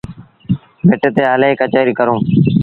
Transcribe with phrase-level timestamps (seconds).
[0.87, 2.19] ڀٽ تي هلي ڪچهريٚ ڪرون۔